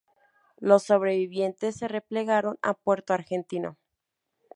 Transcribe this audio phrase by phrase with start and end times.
[0.57, 3.77] Los sobrevivientes se replegaron a Puerto Argentino.